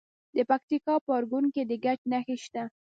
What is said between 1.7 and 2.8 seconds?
ګچ نښې شته.